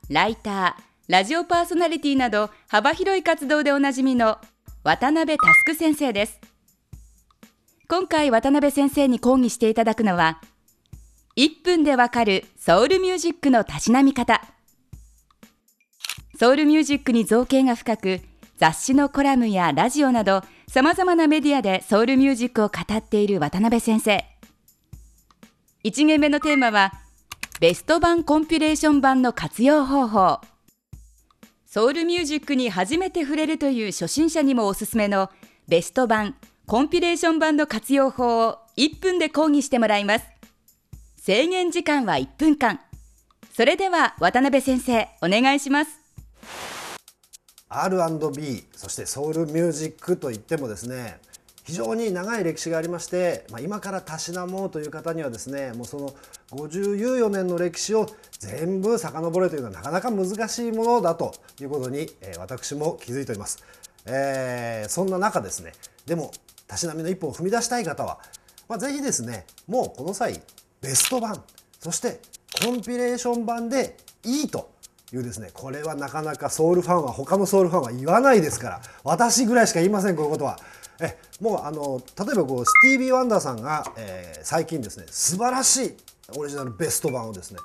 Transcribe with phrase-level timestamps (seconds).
[0.11, 4.39] ライター、ラジオパーソナリティなど幅広い活動でおなじみの
[4.83, 6.37] 渡辺佑先生です。
[7.87, 10.41] 今回渡辺先生に講義していただくのは
[11.37, 14.41] 1分でわかるソウルミュージックのたしなみ方。
[16.37, 18.19] ソウルミュージックに造形が深く
[18.57, 24.25] 雑誌のコラムやラジオなどさまざまなメディアでソウルミュージックを語っている渡辺先生。
[25.85, 26.91] 1限目のテーマは
[27.61, 30.41] ベスト版コンピレーション版の活用方法。
[31.67, 35.29] ソウルミュージックに初めて触れるという初心者にもおすすめの
[35.67, 36.33] ベスト版
[36.65, 40.25] コンピレーション版の活用法を1分で講義してもらいます。
[41.17, 42.79] 制限時間は1分間。
[43.53, 46.01] それでは渡辺先生お願いします。
[47.69, 51.19] R&B そしてソウルミュージックといってもですね
[51.63, 56.13] 非常に長い歴史がありまして、まあ、今からたしなもうという方にはですねもうその
[56.51, 58.07] 54年の歴史を
[58.39, 63.63] 全部遡れというのはなかなか難しいものだということに、えー、私も気づいております、
[64.05, 65.73] えー、そんな中ですね
[66.05, 66.31] でも
[66.67, 68.19] たしなみの一歩を踏み出したい方は、
[68.67, 70.41] まあ、ぜひですねもうこの際
[70.81, 71.43] ベスト版
[71.79, 72.21] そして
[72.63, 74.71] コンピレーション版でいいと
[75.13, 80.59] いうですねこれはなかなかソウルファンは他のソウルファンは言わないですから私ぐらいしか言いませんこういうことは。
[81.01, 85.93] えもうあの例えばこうスティービー・ワンダーさんが、えー、最近ですね素晴らしい
[86.37, 87.59] オリジナルベスト版をですね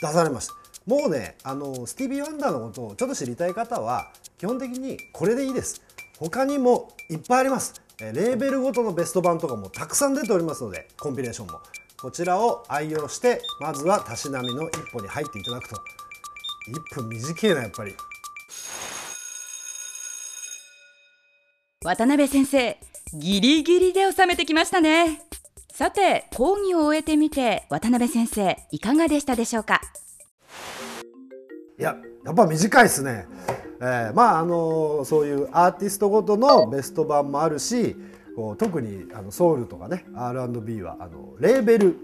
[0.00, 0.54] 出されました。
[0.86, 5.80] もうねあのスティービー・ワンダーのことをちょっと知りたい方は基本的にこれでいいです。
[6.18, 7.80] 他にもいっぱいあります。
[7.98, 11.60] レーベルごとのベスト版とかもたくさん出ておりますのでコンピレーションも。
[12.00, 15.76] こちらを愛用してまずはたしなみの一歩に入っていただくと。
[16.96, 17.94] 1分短いなやっぱり。
[21.84, 22.78] 渡辺先生
[23.12, 25.20] ギリギリで収めてきましたね。
[25.72, 29.80] さて講義を終えてみて渡辺先生いかがでしたでしょうか？
[31.78, 33.26] いややっぱ短いですね、
[33.80, 37.96] えー、まああのそういうアーティストごとのベスト版もあるし
[38.36, 41.96] こう特にあのソウルとかね R&B はあのレーベル。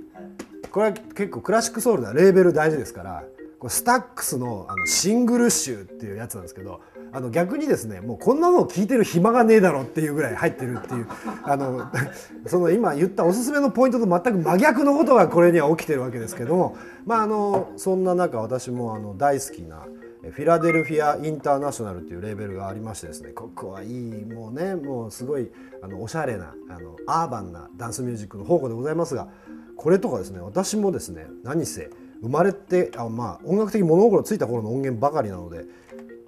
[0.72, 3.22] これは結構クラシックソウルではレーベル大事ですから。
[3.66, 6.80] スタックスのあのシングル集っていうやつなんですけど
[7.10, 11.08] あの逆にですねもうこんなのを聞いてる暇がねえだろっていうぐらい入ってるっていう
[11.42, 11.90] あの
[12.46, 19.86] その今言ったおすすめのポイントと全く真逆のことがこれには起きてるわけですけどもまああのそんな中私もあの大好きな
[20.30, 25.50] フィラデルフィア・インターナショナルっていうレーベルがありましてですねここはいいもうねもうすごい
[25.82, 29.28] あのおしゃれなあのアーバンなダンスミュージックの宝庫でございますが
[29.76, 31.90] これとかですね私もですね何せ
[32.22, 35.64] 生まれてあまあ音楽的物心ついた頃の音源ばかりなので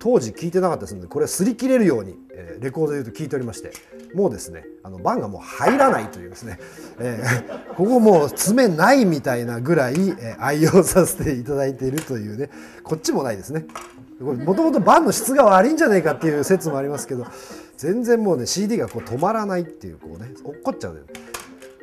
[0.00, 3.70] 当時聞いてなかったですのでこれ擦り切れるように、えー、レコードで言うと聞いておりまして
[4.14, 6.58] もうですねあのバンがもう入らないというですね、
[6.98, 12.48] えー、 ここもう爪ないみたいなぐらい、えー、愛用させていただいているというね
[12.82, 13.66] こっちもないですね。
[14.20, 17.26] もともとバンの質が悪いんじゃないかっていう説もありますけど
[17.78, 21.06] 全然もうね CD がこう止まらないっていうこうね落っこっちゃう